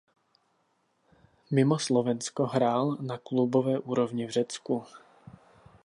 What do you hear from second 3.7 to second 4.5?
úrovni v